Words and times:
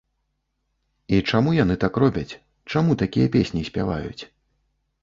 І 1.17 1.19
чаму 1.29 1.53
яны 1.63 1.75
так 1.83 2.01
робяць, 2.05 2.37
чаму 2.75 2.91
такія 3.05 3.27
песні 3.39 3.61
спяваюць? 3.71 4.21